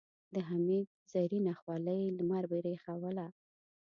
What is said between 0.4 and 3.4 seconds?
حميد زرينه خولۍ لمر برېښوله.